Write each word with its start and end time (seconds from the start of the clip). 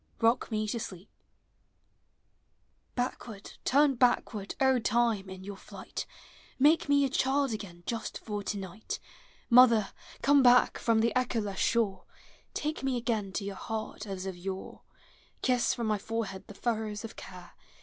ROCK 0.19 0.49
ME 0.49 0.67
TO 0.67 0.79
SLEEP. 0.79 1.11
Hack 2.97 3.27
ward, 3.27 3.51
turn 3.63 3.93
backward, 3.93 4.55
O 4.59 4.79
Time, 4.79 5.29
in 5.29 5.43
your 5.43 5.55
flight, 5.55 6.07
Make 6.57 6.89
me 6.89 7.05
a 7.05 7.07
child 7.07 7.53
again 7.53 7.83
just 7.85 8.17
for 8.17 8.41
tonight! 8.41 8.97
Mother, 9.51 9.93
come 10.23 10.41
back 10.41 10.79
from 10.79 11.01
the 11.01 11.15
echoless 11.15 11.59
shore, 11.59 12.05
Take 12.55 12.81
me 12.81 12.97
again 12.97 13.31
to 13.33 13.45
your 13.45 13.53
heart 13.55 14.07
as 14.07 14.25
of 14.25 14.35
yore; 14.35 14.81
Kiss 15.43 15.75
from 15.75 15.85
my 15.85 15.99
forehead 15.99 16.47
the 16.47 16.55
furrows 16.55 17.03
of 17.05 17.15
care. 17.15 17.51